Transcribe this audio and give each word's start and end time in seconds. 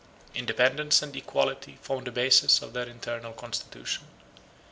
Independence 0.33 1.03
and 1.03 1.15
equality 1.15 1.77
formed 1.83 2.07
the 2.07 2.11
basis 2.11 2.63
of 2.63 2.73
their 2.73 2.87
internal 2.89 3.33
constitution. 3.33 4.05